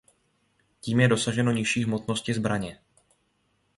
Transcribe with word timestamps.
Tím 0.79 0.99
je 0.99 1.07
dosaženo 1.07 1.51
nižší 1.51 1.83
hmotnosti 1.83 2.33
zbraně. 2.33 2.79